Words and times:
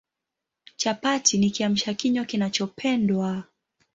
Chapati 0.77 1.37
ni 1.37 1.49
Kiamsha 1.49 1.93
kinywa 1.93 2.25
kinachopendwa 2.25 3.43